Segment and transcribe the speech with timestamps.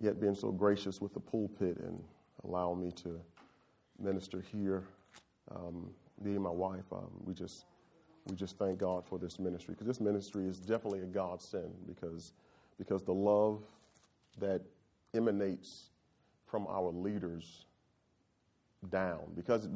[0.00, 2.02] yet being so gracious with the pulpit and
[2.44, 3.20] allowing me to
[3.98, 4.84] minister here.
[5.54, 5.90] Um,
[6.22, 7.64] me and my wife, um, we just
[8.26, 12.32] we just thank God for this ministry because this ministry is definitely a godsend because
[12.78, 13.62] because the love
[14.38, 14.60] that
[15.14, 15.90] emanates
[16.46, 17.64] from our leaders
[18.90, 19.66] down because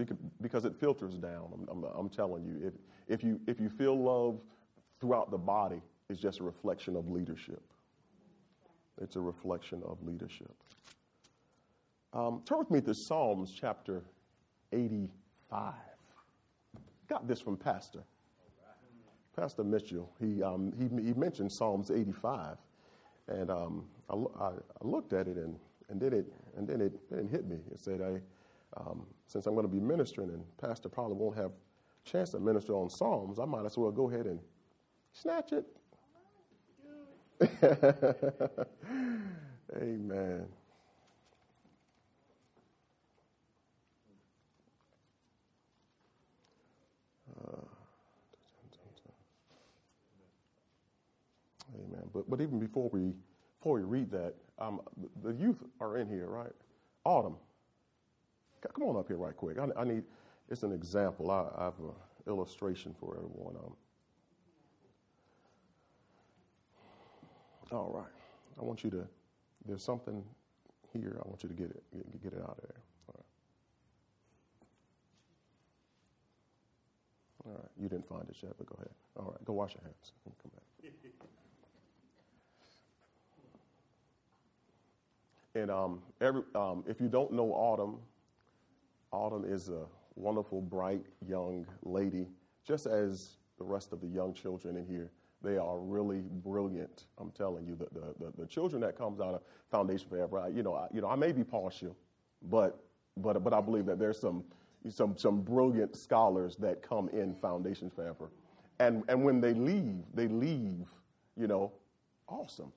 [0.40, 1.48] because it filters down.
[1.54, 2.74] I'm, I'm, I'm, telling you, if
[3.08, 4.40] if you if you feel love
[5.00, 7.62] throughout the body, it's just a reflection of leadership.
[9.00, 10.54] It's a reflection of leadership.
[12.12, 14.02] Um, turn with me to Psalms chapter
[14.72, 15.74] 85.
[17.08, 18.00] Got this from Pastor.
[19.34, 20.12] Pastor Mitchell.
[20.20, 22.56] He, um, he, he mentioned Psalms 85.
[23.28, 25.56] And um, I, I, looked at it and,
[25.88, 27.60] and, then it, and then it, it hit me.
[27.70, 28.20] It said, I,
[28.78, 32.40] um, since I'm going to be ministering and Pastor probably won't have a chance to
[32.40, 34.40] minister on Psalms, I might as well go ahead and
[35.12, 35.64] snatch it.
[39.76, 40.46] Amen.
[51.74, 52.02] Amen.
[52.14, 53.12] But, but even before we,
[53.60, 54.80] before we read that, um,
[55.24, 56.52] the youth are in here, right?
[57.04, 57.36] Autumn.
[58.74, 59.58] Come on up here right quick.
[59.58, 60.04] I, I need,
[60.50, 61.30] it's an example.
[61.30, 61.90] I, I have an
[62.26, 63.56] illustration for everyone.
[63.56, 63.74] Um,
[67.72, 68.12] all right.
[68.60, 69.06] I want you to,
[69.66, 70.22] there's something
[70.92, 71.18] here.
[71.24, 72.80] I want you to get it, get, get it out of there.
[73.08, 73.24] All right.
[77.46, 77.70] All right.
[77.80, 78.90] You didn't find it yet, but go ahead.
[79.16, 79.44] All right.
[79.44, 80.92] Go wash your hands and come back.
[85.54, 87.98] And um, every, um, if you don't know Autumn,
[89.10, 89.84] Autumn is a
[90.16, 92.26] wonderful, bright young lady,
[92.66, 95.10] just as the rest of the young children in here.
[95.42, 97.04] They are really brilliant.
[97.18, 100.48] I'm telling you, the, the, the, the children that comes out of Foundation Forever, I,
[100.48, 101.96] you know, I, you know, I may be partial,
[102.50, 102.78] but,
[103.16, 104.44] but, but I believe that there's some,
[104.88, 108.30] some, some brilliant scholars that come in Foundation Forever.
[108.78, 110.86] And, and when they leave, they leave,
[111.36, 111.72] you know,
[112.28, 112.72] awesome.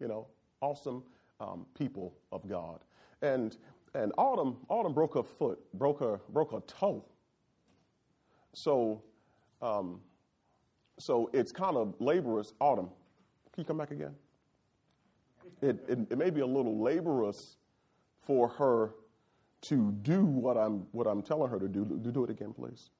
[0.00, 0.26] You know,
[0.60, 1.02] awesome
[1.40, 2.80] um, people of God.
[3.22, 3.56] And,
[3.94, 7.04] and Autumn, Autumn broke her foot, broke her, broke her toe.
[8.52, 9.02] So,
[9.60, 10.00] um,
[10.98, 12.52] so it's kind of laborious.
[12.60, 12.88] Autumn,
[13.52, 14.14] can you come back again?
[15.62, 17.56] It, it, it may be a little laborious
[18.22, 18.94] for her
[19.62, 21.84] to do what I'm, what I'm telling her to do.
[21.84, 22.90] Do, do it again, please.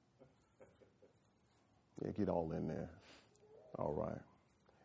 [2.03, 2.91] Yeah, get all in there.
[3.78, 4.19] All right.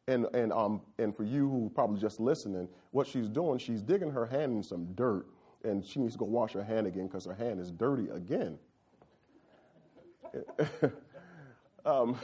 [0.08, 4.12] And, and, um, and for you who probably just listening, what she's doing, she's digging
[4.12, 5.28] her hand in some dirt,
[5.64, 8.58] and she needs to go wash her hand again because her hand is dirty again.
[11.86, 12.18] um,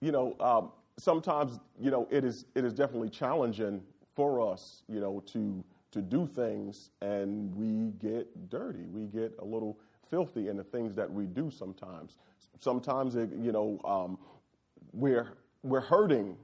[0.00, 3.82] you know, um, sometimes, you know, it is, it is definitely challenging
[4.14, 8.84] for us, you know, to, to do things and we get dirty.
[8.90, 9.78] We get a little
[10.10, 12.16] filthy in the things that we do sometimes.
[12.60, 14.18] Sometimes, it, you know, um,
[14.92, 15.28] we're,
[15.62, 16.36] we're hurting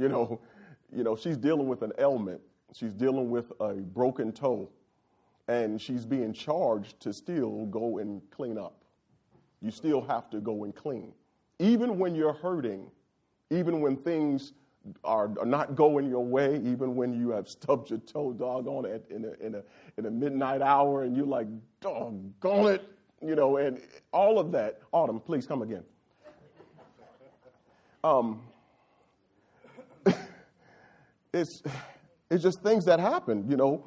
[0.00, 0.40] you know,
[0.94, 2.40] you know, she's dealing with an ailment.
[2.74, 4.68] She's dealing with a broken toe,
[5.48, 8.84] and she's being charged to still go and clean up.
[9.60, 11.12] You still have to go and clean.
[11.60, 12.90] Even when you're hurting,
[13.50, 14.54] even when things
[15.04, 19.26] are, not going your way, even when you have stubbed your toe doggone it in
[19.26, 19.62] a, in a,
[19.98, 21.46] in a midnight hour and you're like,
[21.80, 22.88] doggone it,
[23.22, 23.78] you know, and
[24.10, 24.80] all of that.
[24.92, 25.84] Autumn, please come again.
[28.02, 28.40] Um,
[31.34, 31.62] it's,
[32.30, 33.84] it's just things that happen, you know.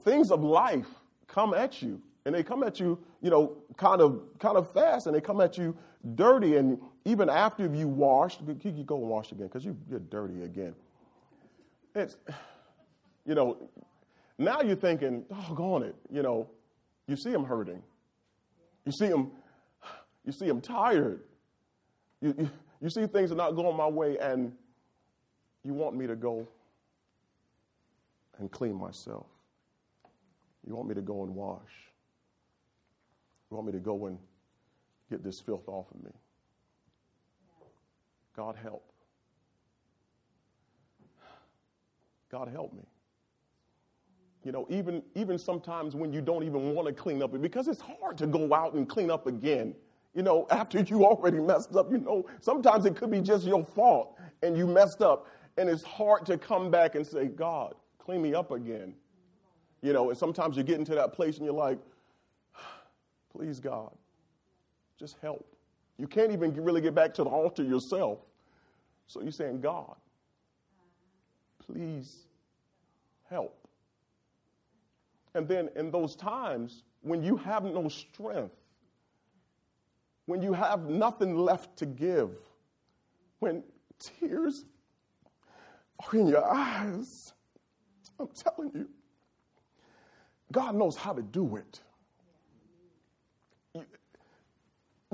[0.00, 0.88] Things of life
[1.26, 2.02] come at you.
[2.26, 5.40] And they come at you, you know, kind of kind of fast, and they come
[5.40, 5.76] at you
[6.16, 6.56] dirty.
[6.56, 10.74] And even after you washed, you, go and wash again because you, you're dirty again.
[11.94, 12.16] It's,
[13.24, 13.56] you know,
[14.38, 16.50] now you're thinking, doggone it, you know,
[17.06, 17.80] you see him hurting.
[18.84, 19.30] You see him,
[20.24, 21.20] you see him tired.
[22.20, 22.50] You, you,
[22.82, 24.52] you see things are not going my way, and
[25.62, 26.44] you want me to go
[28.40, 29.26] and clean myself.
[30.66, 31.60] You want me to go and wash.
[33.48, 34.18] You want me to go and
[35.08, 36.10] get this filth off of me.
[38.36, 38.92] God help.
[42.30, 42.84] God help me.
[44.44, 47.80] You know, even, even sometimes when you don't even want to clean up, because it's
[47.80, 49.74] hard to go out and clean up again.
[50.14, 53.64] You know, after you already messed up, you know, sometimes it could be just your
[53.64, 55.26] fault and you messed up.
[55.58, 58.94] And it's hard to come back and say, God, clean me up again.
[59.80, 61.78] You know, and sometimes you get into that place and you're like,
[63.34, 63.92] please, God,
[64.98, 65.55] just help.
[65.98, 68.18] You can't even really get back to the altar yourself.
[69.06, 69.96] So you're saying, God,
[71.64, 72.26] please
[73.28, 73.66] help.
[75.34, 78.56] And then in those times when you have no strength,
[80.26, 82.30] when you have nothing left to give,
[83.38, 83.62] when
[83.98, 84.64] tears
[86.00, 87.32] are in your eyes,
[88.18, 88.88] I'm telling you,
[90.52, 91.80] God knows how to do it.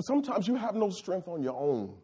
[0.01, 1.95] Sometimes you have no strength on your own.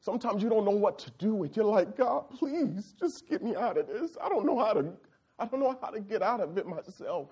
[0.00, 3.56] Sometimes you don't know what to do, and you're like, God, please, just get me
[3.56, 4.16] out of this.
[4.22, 4.92] I don't know how to,
[5.38, 7.28] I don't know how to get out of it myself.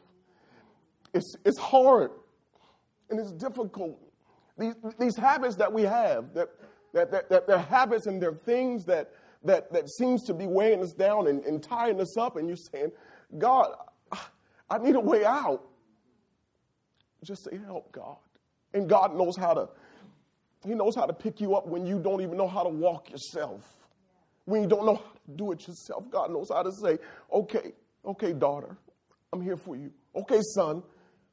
[1.12, 2.10] It's, it's hard
[3.10, 4.00] and it's difficult.
[4.58, 6.48] These, these habits that we have, that,
[6.92, 9.12] that, that, that they're habits and they're things that,
[9.44, 12.56] that, that seems to be weighing us down and, and tying us up, and you're
[12.56, 12.90] saying,
[13.38, 13.74] God,
[14.70, 15.62] I need a way out.
[17.22, 18.16] Just say, help God.
[18.74, 19.68] And God knows how to
[20.64, 23.10] he knows how to pick you up when you don't even know how to walk
[23.10, 23.62] yourself.
[24.46, 26.98] When you don't know how to do it yourself, God knows how to say,
[27.32, 27.72] okay,
[28.04, 28.76] okay, daughter,
[29.32, 29.92] I'm here for you.
[30.16, 30.82] Okay, son,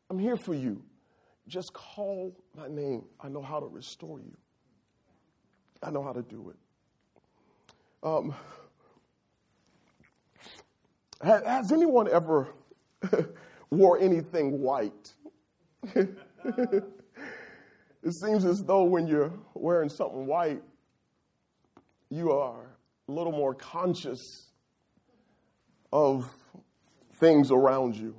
[0.09, 0.83] I'm here for you.
[1.47, 3.03] Just call my name.
[3.21, 4.35] I know how to restore you.
[5.81, 6.57] I know how to do it.
[8.03, 8.35] Um,
[11.21, 12.49] has, has anyone ever
[13.69, 15.13] wore anything white?
[18.03, 20.61] It seems as though when you're wearing something white,
[22.09, 22.77] you are
[23.07, 24.51] a little more conscious
[25.93, 26.29] of
[27.19, 28.15] things around you.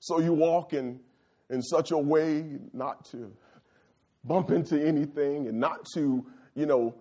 [0.00, 1.00] So you walk in,
[1.48, 3.32] in such a way not to
[4.24, 6.94] bump into anything and not to, you know,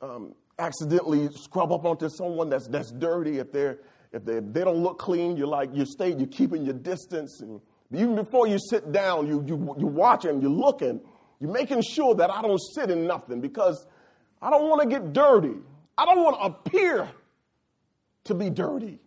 [0.00, 3.38] um, accidentally scrub up onto someone that's, that's dirty.
[3.38, 3.78] If, they're,
[4.12, 7.60] if, they, they don't look clean, you're like, you stay, you're keeping your distance and
[7.92, 11.00] even before you sit down, you, you, you're watching, you're looking,
[11.40, 13.84] you're making sure that I don't sit in nothing because
[14.40, 15.56] I don't want to get dirty.
[15.98, 17.08] I don't want to appear
[18.24, 18.98] to be dirty.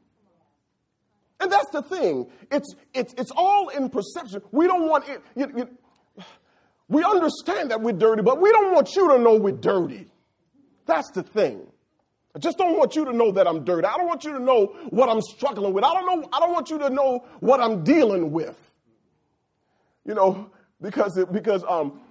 [1.39, 2.27] And that's the thing.
[2.51, 4.41] It's, it's, it's all in perception.
[4.51, 5.21] We don't want it.
[5.35, 6.23] You, you,
[6.89, 10.07] we understand that we're dirty, but we don't want you to know we're dirty.
[10.85, 11.67] That's the thing.
[12.35, 13.87] I just don't want you to know that I'm dirty.
[13.87, 15.83] I don't want you to know what I'm struggling with.
[15.83, 16.29] I don't know.
[16.33, 18.57] I don't want you to know what I'm dealing with
[20.05, 20.49] you know,
[20.81, 22.01] because it, because um,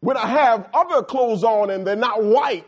[0.00, 2.66] when I have other clothes on and they're not white,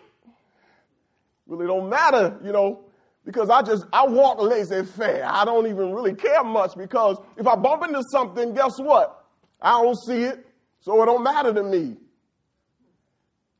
[1.47, 2.85] really don't matter, you know,
[3.25, 5.25] because I just I walk laissez faire.
[5.27, 9.25] I don't even really care much because if I bump into something, guess what?
[9.61, 10.47] I don't see it,
[10.81, 11.97] so it don't matter to me.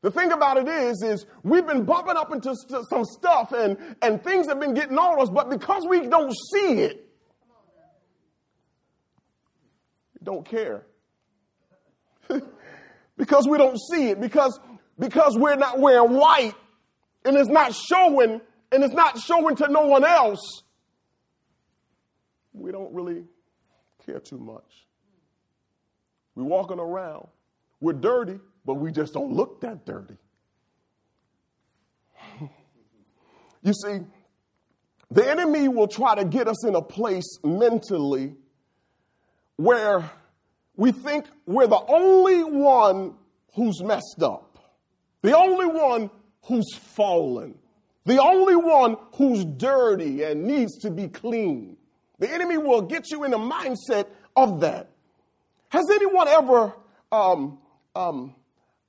[0.01, 3.77] The thing about it is, is we've been bumping up into st- some stuff and,
[4.01, 7.07] and things have been getting on us, but because we don't see it,
[10.23, 10.85] don't care.
[13.17, 14.59] because we don't see it, because,
[14.97, 16.53] because we're not wearing white
[17.25, 18.41] and it's not showing
[18.71, 20.63] and it's not showing to no one else,
[22.53, 23.23] we don't really
[24.05, 24.87] care too much.
[26.35, 27.27] We're walking around.
[27.79, 30.17] We're dirty, but we just don't look that dirty.
[33.63, 33.99] you see,
[35.09, 38.35] the enemy will try to get us in a place mentally
[39.57, 40.09] where
[40.75, 43.15] we think we're the only one
[43.55, 44.59] who's messed up,
[45.21, 46.09] the only one
[46.45, 47.57] who's fallen,
[48.05, 51.77] the only one who's dirty and needs to be clean.
[52.19, 54.89] The enemy will get you in the mindset of that.
[55.69, 56.73] Has anyone ever
[57.11, 57.59] um,
[57.95, 58.35] um,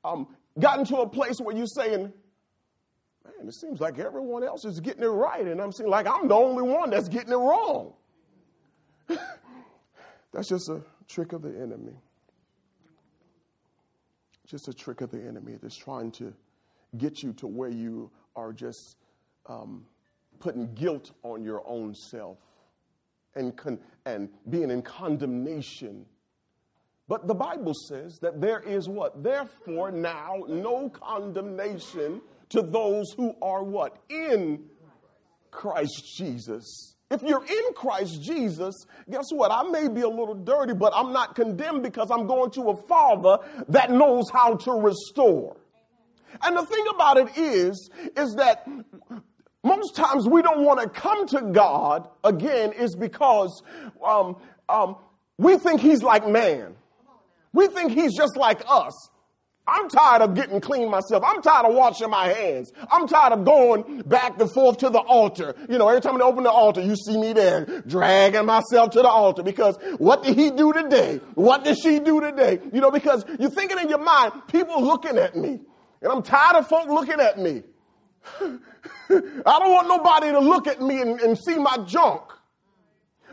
[0.04, 2.12] um, gotten to a place where you're saying,
[3.24, 6.28] man, it seems like everyone else is getting it right, and I'm saying like I'm
[6.28, 7.94] the only one that's getting it wrong.
[10.32, 11.92] that's just a trick of the enemy.
[14.46, 16.32] Just a trick of the enemy that's trying to
[16.96, 18.96] get you to where you are just
[19.46, 19.84] um,
[20.40, 22.38] putting guilt on your own self
[23.34, 26.06] and, con- and being in condemnation.
[27.08, 29.22] But the Bible says that there is what?
[29.22, 33.98] Therefore, now no condemnation to those who are what?
[34.08, 34.64] In
[35.50, 36.96] Christ Jesus.
[37.12, 38.74] If you're in Christ Jesus,
[39.10, 39.50] guess what?
[39.52, 42.76] I may be a little dirty, but I'm not condemned because I'm going to a
[42.86, 43.36] Father
[43.68, 45.54] that knows how to restore.
[46.42, 48.66] And the thing about it is, is that
[49.62, 53.62] most times we don't want to come to God again, is because
[54.02, 54.36] um,
[54.70, 54.96] um,
[55.36, 56.74] we think He's like man.
[57.52, 59.10] We think He's just like us.
[59.66, 61.22] I'm tired of getting clean myself.
[61.24, 62.72] I'm tired of washing my hands.
[62.90, 65.54] I'm tired of going back and forth to the altar.
[65.68, 69.02] You know, every time I open the altar, you see me there dragging myself to
[69.02, 71.20] the altar because what did he do today?
[71.34, 72.58] What did she do today?
[72.72, 75.60] You know, because you're thinking in your mind, people looking at me.
[76.00, 77.62] And I'm tired of folk looking at me.
[78.40, 82.22] I don't want nobody to look at me and, and see my junk.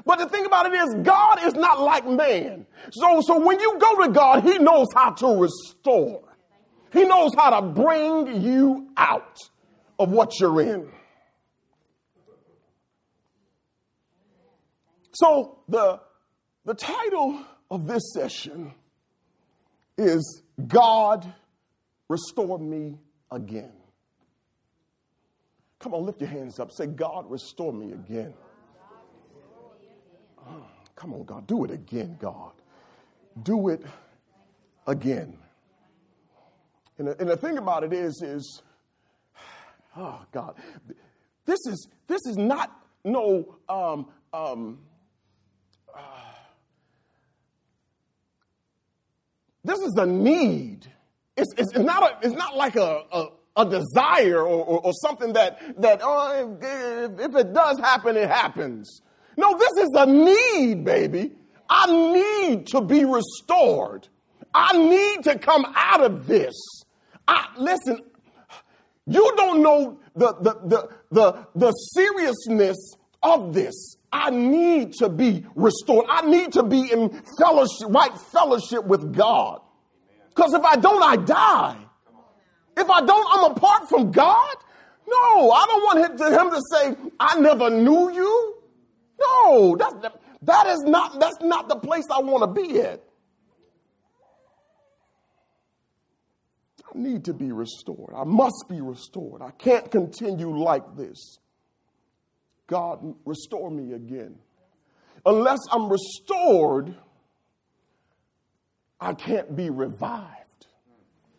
[0.09, 2.65] But the thing about it is, God is not like man.
[2.89, 6.23] So, so when you go to God, He knows how to restore.
[6.91, 9.37] He knows how to bring you out
[9.99, 10.89] of what you're in.
[15.11, 15.99] So the,
[16.65, 18.73] the title of this session
[19.95, 21.31] is God
[22.07, 22.97] Restore Me
[23.31, 23.73] Again.
[25.77, 26.71] Come on, lift your hands up.
[26.71, 28.33] Say, God, restore me again.
[30.99, 31.47] Come on, God.
[31.47, 32.51] Do it again, God.
[33.41, 33.81] Do it
[34.85, 35.37] again.
[36.97, 38.61] And the, and the thing about it is, is,
[39.97, 40.55] oh God,
[41.45, 42.69] this is this is not
[43.05, 44.79] no um, um,
[45.95, 46.01] uh,
[49.63, 50.85] this is a need.
[51.37, 55.31] It's, it's not a, it's not like a, a, a desire or, or, or, something
[55.31, 59.01] that that oh, if, if it does happen, it happens.
[59.39, 61.31] No, this is a need, baby.
[61.69, 64.09] I need to be restored.
[64.53, 66.53] I need to come out of this.
[67.25, 68.01] I, listen,
[69.07, 73.95] you don't know the, the, the, the, the seriousness of this.
[74.11, 76.07] I need to be restored.
[76.09, 79.61] I need to be in fellowship, right fellowship with God.
[80.35, 81.77] Because if I don't, I die.
[82.75, 84.55] If I don't, I'm apart from God.
[85.07, 88.58] No, I don't want him to, him to say, I never knew you.
[89.19, 89.95] No, that's,
[90.43, 93.03] that is not, that's not the place I want to be at.
[96.93, 98.13] I need to be restored.
[98.15, 99.41] I must be restored.
[99.41, 101.37] I can't continue like this.
[102.67, 104.37] God, restore me again.
[105.25, 106.95] Unless I'm restored,
[108.99, 110.67] I can't be revived.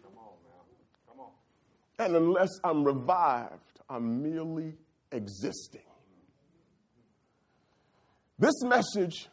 [0.02, 0.64] Come on, man.
[1.08, 2.06] Come on.
[2.06, 4.74] And unless I'm revived, I'm merely
[5.12, 5.80] existing.
[8.40, 9.28] This message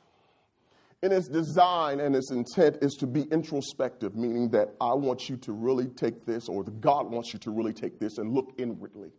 [1.01, 5.37] in its design and its intent is to be introspective, meaning that I want you
[5.37, 9.11] to really take this, or God wants you to really take this and look inwardly.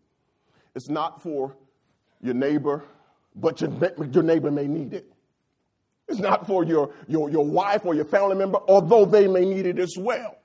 [0.75, 1.57] It's not for
[2.21, 2.85] your neighbor,
[3.35, 3.71] but your,
[4.12, 5.11] your neighbor may need it.
[6.07, 9.64] It's not for your, your, your wife or your family member, although they may need
[9.64, 10.37] it as well.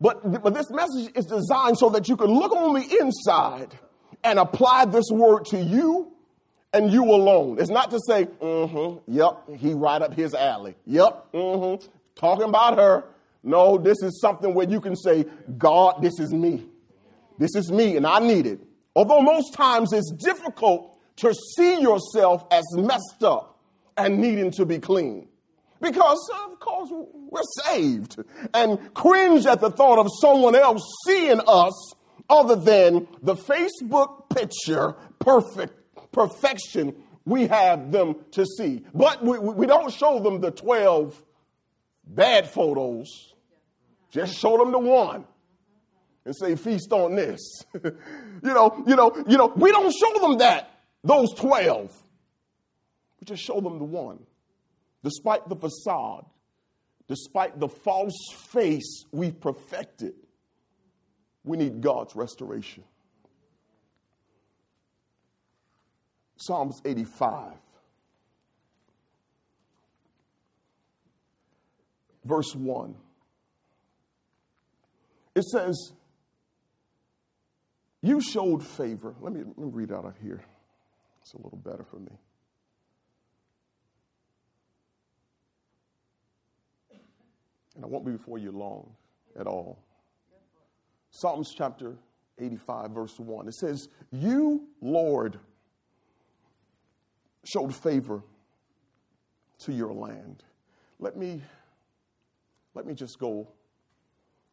[0.00, 3.78] But, but this message is designed so that you can look on the inside
[4.24, 6.13] and apply this word to you
[6.74, 7.58] and you alone.
[7.58, 10.74] It's not to say, mm-hmm, yep, he right up his alley.
[10.86, 13.04] Yep, mm-hmm, talking about her.
[13.42, 15.24] No, this is something where you can say,
[15.56, 16.66] God, this is me.
[17.38, 18.60] This is me, and I need it.
[18.96, 23.58] Although most times it's difficult to see yourself as messed up
[23.96, 25.28] and needing to be clean.
[25.80, 28.16] Because, of course, we're saved
[28.52, 31.94] and cringe at the thought of someone else seeing us
[32.28, 35.83] other than the Facebook picture perfect
[36.14, 36.94] perfection
[37.24, 38.84] we have them to see.
[38.94, 41.20] But we, we don't show them the 12
[42.06, 43.34] bad photos,
[44.10, 45.24] just show them the one
[46.24, 47.40] and say, feast on this.
[47.74, 47.92] you
[48.42, 50.70] know, you know, you know, we don't show them that,
[51.02, 51.92] those 12.
[53.20, 54.20] We just show them the one.
[55.02, 56.24] Despite the facade,
[57.08, 58.16] despite the false
[58.52, 60.14] face we've perfected,
[61.42, 62.84] we need God's restoration.
[66.36, 67.52] Psalms 85.
[72.24, 72.94] Verse 1.
[75.34, 75.92] It says,
[78.02, 79.14] You showed favor.
[79.20, 80.42] Let me, let me read out of here.
[81.22, 82.12] It's a little better for me.
[87.74, 88.90] And I won't be before you long
[89.38, 89.78] at all.
[91.10, 91.96] Psalms chapter
[92.38, 93.48] 85, verse 1.
[93.48, 95.38] It says, You, Lord,
[97.44, 98.22] showed favor
[99.60, 100.42] to your land.
[100.98, 101.42] Let me,
[102.74, 103.48] let me just go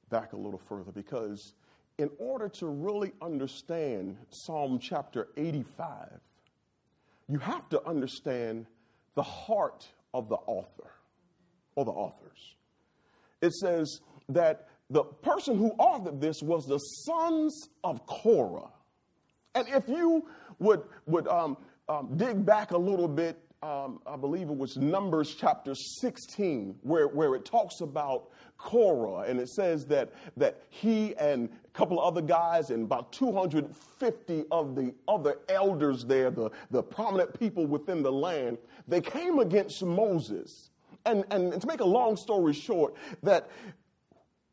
[0.09, 1.53] back a little further because
[1.97, 6.19] in order to really understand Psalm chapter 85,
[7.27, 8.65] you have to understand
[9.15, 10.91] the heart of the author
[11.75, 12.55] or the authors.
[13.41, 18.71] It says that the person who authored this was the sons of Korah.
[19.55, 20.27] And if you
[20.59, 21.57] would, would um,
[21.91, 27.09] um, dig back a little bit, um, I believe it was Numbers chapter 16, where,
[27.09, 32.05] where it talks about Korah, and it says that, that he and a couple of
[32.05, 38.01] other guys and about 250 of the other elders there, the, the prominent people within
[38.01, 38.57] the land,
[38.87, 40.69] they came against Moses.
[41.05, 43.49] And, and to make a long story short, that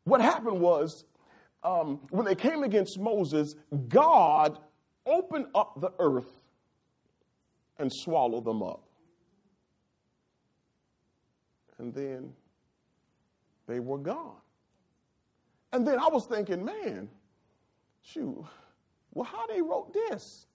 [0.03, 1.05] what happened was
[1.63, 3.55] um, when they came against Moses,
[3.87, 4.59] God
[5.05, 6.38] opened up the earth
[7.79, 8.83] and swallow them up.
[11.79, 12.33] and then
[13.67, 14.35] they were gone.
[15.71, 17.09] And then I was thinking, man,
[18.01, 18.43] shoot,
[19.13, 20.45] well, how they wrote this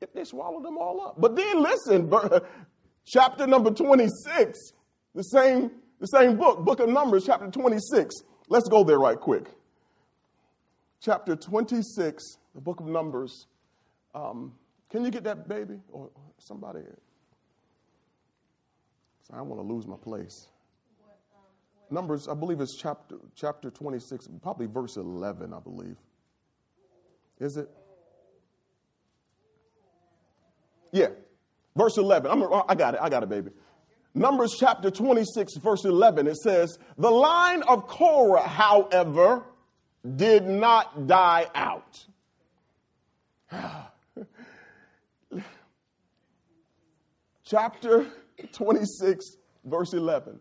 [0.00, 1.20] if they swallowed them all up?
[1.20, 2.10] But then listen,
[3.06, 4.58] chapter number 26,
[5.14, 8.14] the same, the same book, book of Numbers, chapter 26.
[8.48, 9.46] Let's go there right quick.
[11.00, 13.46] Chapter 26, the book of Numbers.
[14.14, 14.52] Um,
[14.90, 15.78] can you get that, baby?
[15.92, 16.80] Or somebody?
[19.32, 20.48] I don't want to lose my place.
[21.90, 25.96] Numbers, I believe it's chapter chapter 26, probably verse 11, I believe.
[27.40, 27.68] Is it?
[30.92, 31.08] Yeah,
[31.76, 32.30] verse 11.
[32.30, 33.00] I'm, I got it.
[33.02, 33.50] I got it, baby.
[34.14, 36.26] Numbers chapter 26, verse 11.
[36.26, 39.44] It says, The line of Korah, however,
[40.16, 42.06] did not die out.
[43.52, 43.89] Ah,
[47.50, 48.06] chapter
[48.52, 50.38] 26, verse 11.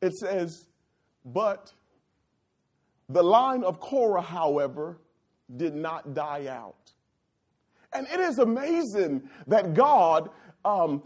[0.00, 0.66] It says,
[1.24, 1.72] But
[3.08, 4.98] the line of Korah, however,
[5.54, 6.92] did not die out.
[7.92, 10.30] And it is amazing that God
[10.64, 11.02] um,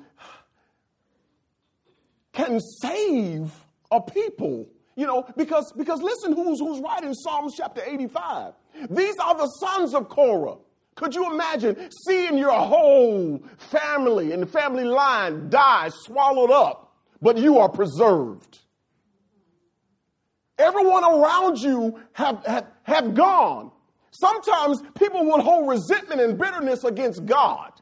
[2.32, 3.52] can save
[3.90, 4.68] a people.
[4.94, 8.52] You know, because, because listen who's, who's writing Psalms chapter 85.
[8.90, 10.56] These are the sons of Korah.
[10.94, 17.38] Could you imagine seeing your whole family and the family line die, swallowed up, but
[17.38, 18.58] you are preserved?
[20.58, 23.72] Everyone around you have, have, have gone.
[24.10, 27.72] Sometimes people will hold resentment and bitterness against God.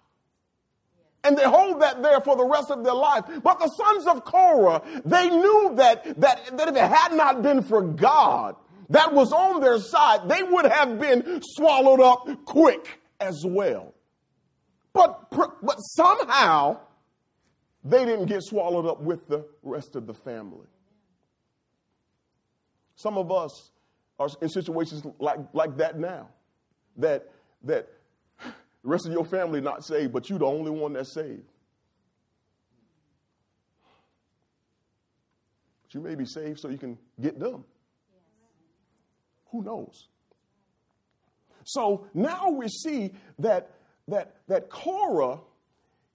[1.23, 3.25] And they hold that there for the rest of their life.
[3.43, 7.61] But the sons of Korah, they knew that, that, that if it had not been
[7.61, 8.57] for God
[8.89, 13.95] that was on their side, they would have been swallowed up quick as well.
[14.93, 16.81] But, but somehow,
[17.85, 20.67] they didn't get swallowed up with the rest of the family.
[22.97, 23.71] Some of us
[24.19, 26.29] are in situations like, like that now.
[26.99, 27.31] That,
[27.65, 27.89] that
[28.43, 31.51] the rest of your family not saved, but you're the only one that's saved.
[35.83, 37.65] But you may be saved so you can get them.
[39.51, 40.10] Who knows?
[41.71, 43.71] So now we see that
[44.09, 45.39] that that Korah,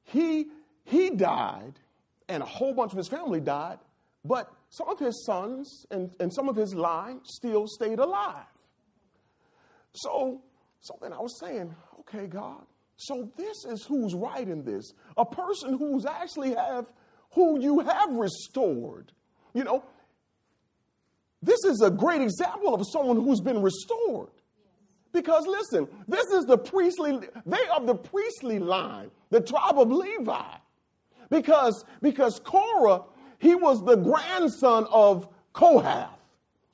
[0.04, 0.48] he
[0.84, 1.80] he died,
[2.28, 3.80] and a whole bunch of his family died,
[4.26, 8.46] but some of his sons and, and some of his line still stayed alive.
[9.94, 10.42] So,
[10.82, 12.66] something I was saying, okay, God,
[12.98, 14.92] so this is who's writing this.
[15.16, 16.86] A person who's actually have,
[17.34, 19.14] who you have restored.
[19.54, 19.86] You know,
[21.42, 24.32] this is a great example of someone who's been restored.
[25.16, 30.44] Because listen, this is the priestly, they of the priestly line, the tribe of Levi.
[31.30, 33.02] Because, because Korah
[33.40, 36.10] he was the grandson of Kohath.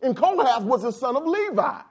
[0.02, 1.82] And Kohath was the son of Levi.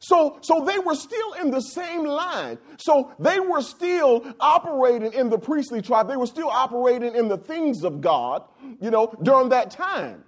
[0.00, 2.58] So, so they were still in the same line.
[2.78, 6.08] So they were still operating in the priestly tribe.
[6.08, 8.44] They were still operating in the things of God,
[8.80, 10.24] you know, during that time.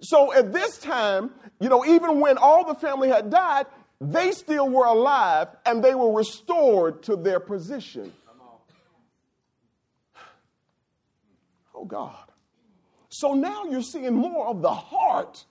[0.00, 3.66] So at this time, you know, even when all the family had died,
[4.00, 8.12] they still were alive and they were restored to their position.
[11.74, 12.14] Oh God.
[13.08, 15.44] So now you're seeing more of the heart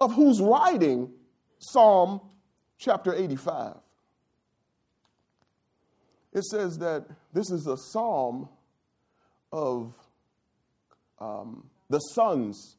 [0.00, 1.10] of who's writing
[1.58, 2.20] Psalm
[2.78, 3.76] chapter 85.
[6.32, 8.48] It says that this is a psalm
[9.52, 9.94] of
[11.20, 12.76] um, the sons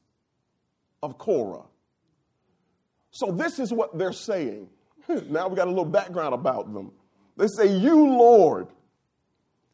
[1.01, 1.63] of Korah.
[3.11, 4.69] So this is what they're saying.
[5.29, 6.91] now we got a little background about them.
[7.37, 8.67] They say, You, Lord,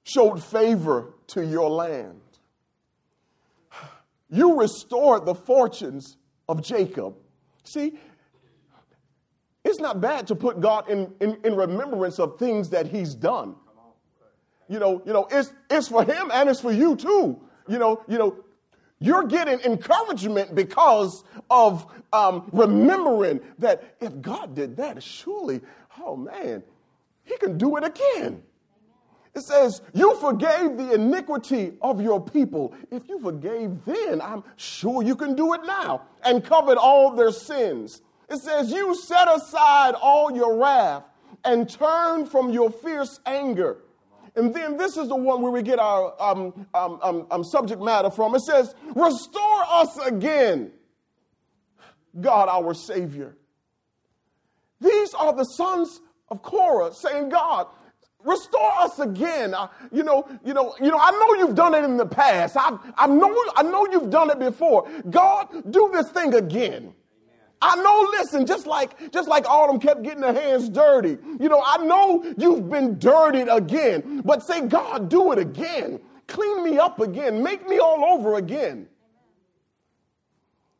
[0.03, 2.21] showed favor to your land
[4.31, 6.17] you restored the fortunes
[6.47, 7.15] of Jacob.
[7.63, 7.99] See,
[9.63, 13.55] it's not bad to put God in, in, in, remembrance of things that he's done.
[14.67, 17.39] You know, you know, it's, it's for him and it's for you too.
[17.67, 18.43] You know, you know,
[19.01, 25.59] you're getting encouragement because of um, remembering that if God did that, surely,
[25.99, 26.61] oh man,
[27.23, 28.43] he can do it again.
[29.33, 32.75] It says, You forgave the iniquity of your people.
[32.91, 37.31] If you forgave then, I'm sure you can do it now, and covered all their
[37.31, 38.03] sins.
[38.29, 41.03] It says, You set aside all your wrath
[41.43, 43.77] and turned from your fierce anger.
[44.35, 47.81] And then this is the one where we get our um, um, um, um subject
[47.81, 48.33] matter from.
[48.35, 50.71] It says, Restore us again,
[52.19, 53.35] God our Savior.
[54.79, 57.67] These are the sons of Korah saying, God,
[58.23, 59.53] restore us again.
[59.53, 62.55] Uh, you know, you know, you know, I know you've done it in the past.
[62.57, 64.89] I, I know, I know you've done it before.
[65.09, 66.93] God, do this thing again.
[67.61, 71.17] I know, listen, just like, just like Autumn kept getting her hands dirty.
[71.39, 75.99] You know, I know you've been dirtied again, but say, God, do it again.
[76.27, 77.43] Clean me up again.
[77.43, 78.87] Make me all over again.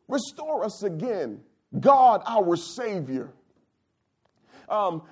[0.08, 1.40] Restore us again.
[1.78, 3.30] God, our Savior.
[4.68, 5.02] Um,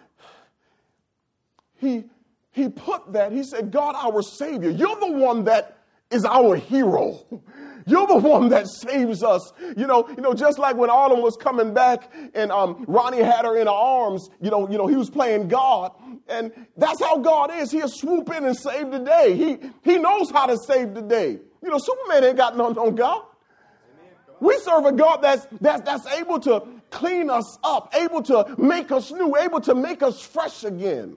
[1.76, 2.04] he,
[2.50, 5.78] he put that, he said, God, our Savior, you're the one that
[6.11, 7.42] is our hero.
[7.90, 9.53] You're the one that saves us.
[9.76, 13.44] You know, you know, just like when Autumn was coming back and um, Ronnie had
[13.44, 15.92] her in her arms, you know, you know, he was playing God.
[16.29, 17.72] And that's how God is.
[17.72, 19.37] He'll swoop in and save the day.
[19.37, 21.40] He, he knows how to save the day.
[21.62, 23.24] You know, Superman ain't got none on God.
[24.38, 28.92] We serve a God that's, that's, that's able to clean us up, able to make
[28.92, 31.16] us new, able to make us fresh again.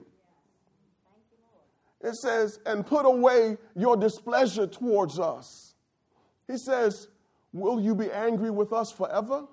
[2.02, 5.73] It says, and put away your displeasure towards us.
[6.46, 7.08] He says,
[7.52, 9.46] Will you be angry with us forever?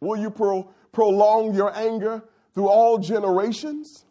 [0.00, 2.22] Will you pro- prolong your anger
[2.54, 4.04] through all generations?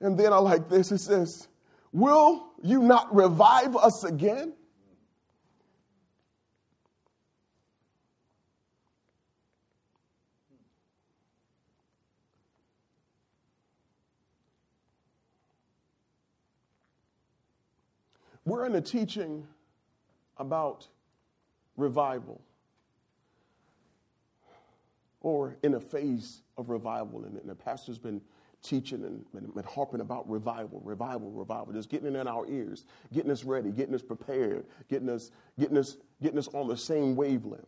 [0.00, 1.48] And then I like this it says,
[1.92, 4.54] Will you not revive us again?
[18.46, 19.46] We're in a teaching
[20.36, 20.88] about
[21.76, 22.40] revival
[25.20, 27.24] or in a phase of revival.
[27.24, 28.20] And, the pastor's been
[28.62, 33.44] teaching and, harping about revival, revival, revival, just getting it in our ears, getting us
[33.44, 37.66] ready, getting us prepared, getting us, getting us, getting us on the same wavelength.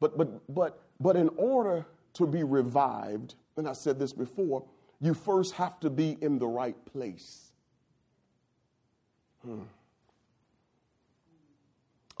[0.00, 4.64] But, but, but, but in order to be revived, and I said this before,
[5.00, 7.52] you first have to be in the right place.
[9.44, 9.62] Hmm.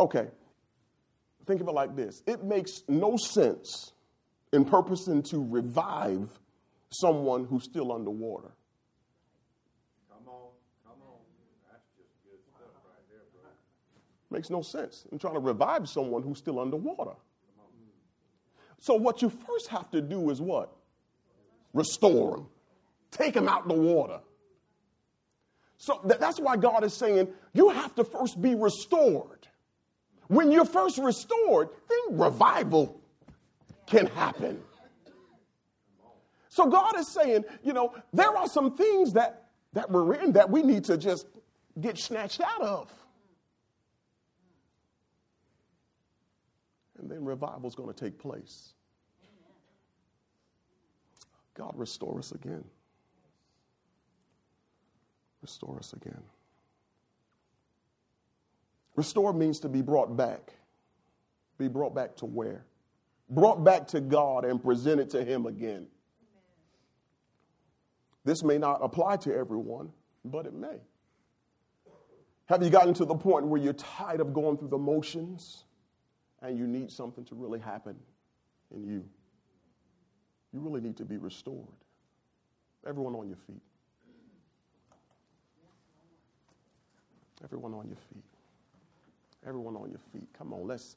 [0.00, 0.28] Okay,
[1.44, 3.92] think of it like this it makes no sense
[4.50, 6.30] in purposing to revive
[6.90, 8.50] someone who's still underwater.
[10.08, 10.48] Come on,
[10.84, 11.18] come on.
[11.70, 13.50] That's just good stuff right there, bro.
[14.30, 17.16] Makes no sense in trying to revive someone who's still underwater.
[18.78, 20.74] So, what you first have to do is what?
[21.74, 22.46] Restore them,
[23.10, 24.20] take them out the water.
[25.76, 29.48] So th- that's why God is saying you have to first be restored.
[30.30, 33.00] When you're first restored, then revival
[33.86, 34.60] can happen.
[36.48, 40.48] So God is saying, you know, there are some things that, that we're in that
[40.48, 41.26] we need to just
[41.80, 42.92] get snatched out of.
[47.00, 48.74] And then revival is going to take place.
[51.54, 52.62] God, restore us again.
[55.42, 56.22] Restore us again.
[58.96, 60.52] Restore means to be brought back.
[61.58, 62.64] Be brought back to where?
[63.28, 65.86] Brought back to God and presented to Him again.
[68.24, 69.90] This may not apply to everyone,
[70.24, 70.78] but it may.
[72.46, 75.64] Have you gotten to the point where you're tired of going through the motions
[76.42, 77.96] and you need something to really happen
[78.74, 79.04] in you?
[80.52, 81.68] You really need to be restored.
[82.86, 83.62] Everyone on your feet.
[87.44, 88.24] Everyone on your feet.
[89.46, 90.28] Everyone on your feet.
[90.36, 90.96] Come on, let's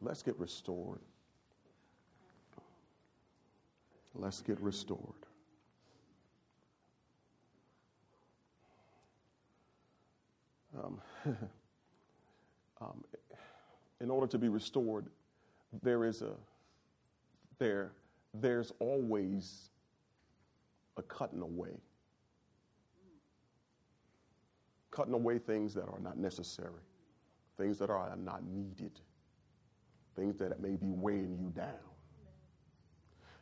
[0.00, 1.00] let's get restored.
[4.14, 4.98] Let's get restored.
[10.76, 11.00] Um,
[12.80, 13.04] um,
[14.00, 15.06] in order to be restored,
[15.82, 16.32] there is a
[17.58, 17.92] there
[18.34, 19.70] there's always
[20.96, 21.80] a cutting away
[24.90, 26.82] cutting away things that are not necessary,
[27.56, 29.00] things that are not needed,
[30.16, 31.74] things that may be weighing you down.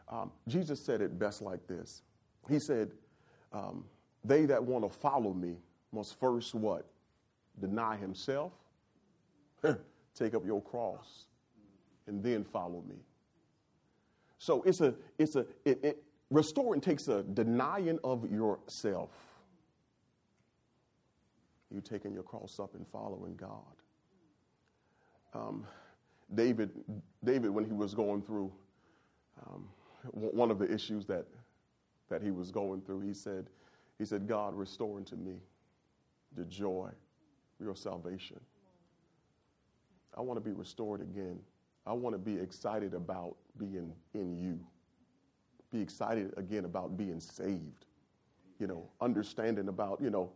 [0.08, 2.02] Um, Jesus said it best like this
[2.48, 2.92] He said,
[3.52, 3.84] um,
[4.24, 5.56] They that want to follow me
[5.92, 6.86] must first what?
[7.60, 8.52] Deny himself,
[10.14, 11.26] take up your cross,
[12.06, 12.96] and then follow me.
[14.38, 19.10] So it's a, it's a, it, it, restoring takes a denying of yourself
[21.76, 23.60] you taking your cross up and following God.
[25.34, 25.64] Um,
[26.34, 26.70] David,
[27.22, 28.50] David, when he was going through
[29.46, 29.68] um,
[30.10, 31.26] one of the issues that
[32.08, 33.46] that he was going through, he said,
[33.98, 35.34] he said, God, restore unto me
[36.36, 36.88] the joy
[37.60, 38.38] your salvation.
[40.16, 41.38] I want to be restored again.
[41.86, 44.60] I want to be excited about being in you,
[45.72, 47.86] be excited again about being saved.
[48.58, 50.30] You know, understanding about, you know,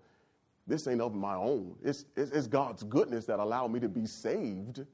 [0.70, 1.74] this ain't of my own.
[1.82, 4.84] It's, it's, God's goodness that allowed me to be saved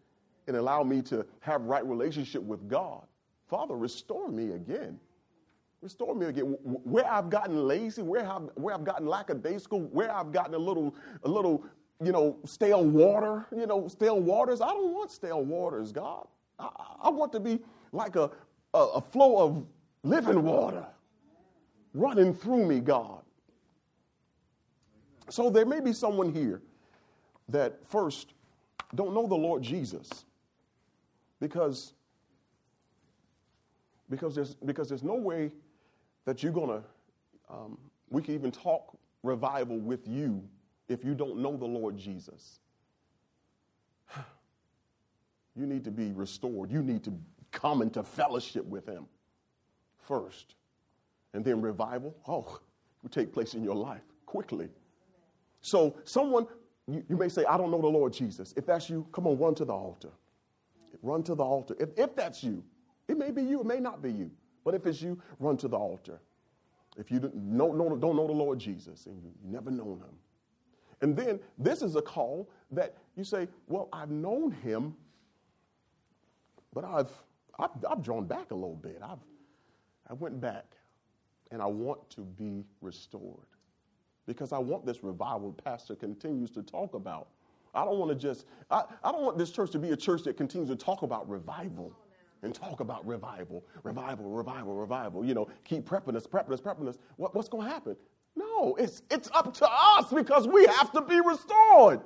[0.46, 3.02] and allow me to have right relationship with God.
[3.48, 4.98] Father, restore me again.
[5.82, 6.56] Restore me again.
[6.62, 10.94] Where I've gotten lazy, where I've, where I've gotten lackadaisical, where I've gotten a little,
[11.24, 11.62] a little,
[12.02, 14.60] you know, stale water, you know, stale waters.
[14.60, 16.26] I don't want stale waters, God.
[16.58, 16.70] I,
[17.02, 17.60] I want to be
[17.92, 18.30] like a,
[18.72, 19.66] a, a flow of
[20.02, 20.86] living water
[21.92, 23.22] running through me, God.
[25.28, 26.62] So there may be someone here
[27.48, 28.32] that first
[28.94, 30.24] don't know the Lord Jesus
[31.40, 31.92] because,
[34.08, 35.50] because, there's, because there's no way
[36.24, 36.82] that you're going to,
[37.52, 37.78] um,
[38.10, 40.42] we can even talk revival with you
[40.88, 42.60] if you don't know the Lord Jesus.
[45.58, 46.70] You need to be restored.
[46.70, 47.14] You need to
[47.50, 49.06] come into fellowship with Him
[50.06, 50.54] first.
[51.32, 52.60] And then revival, oh,
[53.02, 54.68] will take place in your life quickly.
[55.66, 56.46] So, someone,
[56.86, 58.54] you, you, may say, I don't know the Lord Jesus.
[58.56, 60.10] If that's you, come on, run to the altar.
[61.02, 61.74] Run to the altar.
[61.80, 62.62] If, if that's you,
[63.08, 64.30] it may be you, it may not be you.
[64.64, 66.20] But if it's you, run to the altar.
[66.96, 70.14] If you don't know, don't know the Lord Jesus and you never known him.
[71.00, 74.94] And then this is a call that you say, Well, I've known him,
[76.72, 77.10] but I've,
[77.58, 79.00] I've, I've drawn back a little bit.
[79.02, 79.18] I've,
[80.08, 80.76] I went back
[81.50, 83.48] and I want to be restored
[84.26, 87.28] because I want this revival pastor continues to talk about.
[87.74, 90.22] I don't want to just, I, I don't want this church to be a church
[90.24, 91.92] that continues to talk about revival
[92.42, 95.24] and talk about revival, revival, revival, revival.
[95.24, 96.98] You know, keep prepping us, prepping us, prepping us.
[97.16, 97.96] What, what's going to happen?
[98.34, 102.00] No, it's, it's up to us because we have to be restored.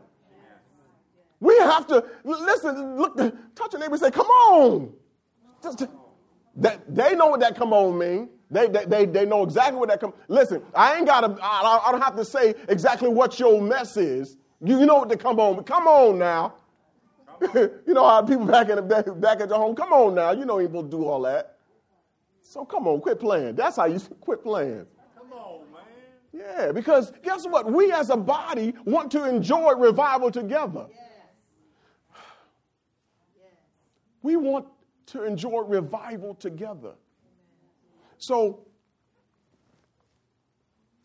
[1.41, 4.93] We have to listen, look, touch your neighbor and say, Come on.
[5.63, 5.87] Just,
[6.57, 8.29] that, they know what that come on mean.
[8.51, 10.13] They, they, they, know exactly what that come.
[10.27, 13.97] Listen, I ain't got to, I, I don't have to say exactly what your mess
[13.97, 14.37] is.
[14.63, 15.63] You, you know what to come on.
[15.63, 16.55] Come on now.
[17.55, 19.77] you know how people back in the back, back at your home.
[19.77, 20.33] Come on now.
[20.33, 21.59] You know people do all that.
[22.43, 23.55] So come on, quit playing.
[23.55, 24.85] That's how you quit playing.
[25.17, 25.83] Come on, man.
[26.33, 27.71] Yeah, because guess what?
[27.71, 30.87] We as a body want to enjoy revival together.
[30.91, 30.99] Yes.
[32.11, 32.23] Yes.
[34.23, 34.67] We want
[35.07, 36.93] to enjoy revival together.
[38.21, 38.61] So,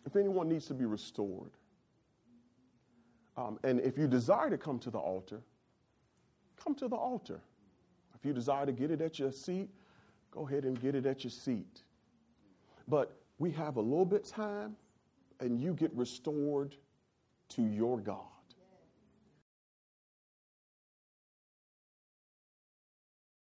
[0.05, 1.51] if anyone needs to be restored,
[3.37, 5.39] um, and if you desire to come to the altar,
[6.61, 7.39] come to the altar.
[8.15, 9.69] If you desire to get it at your seat,
[10.29, 11.83] go ahead and get it at your seat.
[12.85, 14.75] But we have a little bit time,
[15.39, 16.75] and you get restored
[17.49, 18.34] to your God.